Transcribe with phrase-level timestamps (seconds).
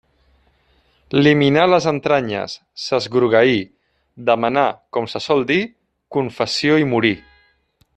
[1.17, 2.55] Li minà les entranyes,
[2.85, 3.61] s'esgrogueí,
[4.33, 4.67] demanà,
[4.99, 5.63] com se sol dir,
[6.19, 7.15] confessió i morí.